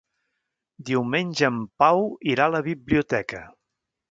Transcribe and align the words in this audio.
Diumenge 0.89 1.45
en 1.49 1.59
Pau 1.83 2.01
irà 2.35 2.49
a 2.49 2.55
la 2.57 2.63
biblioteca. 2.71 3.45